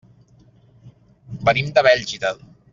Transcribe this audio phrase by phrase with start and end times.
[1.51, 2.37] Venim de Bèlgida.